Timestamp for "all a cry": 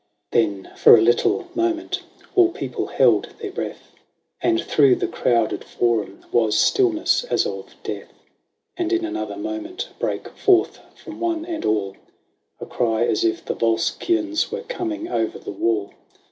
11.65-13.05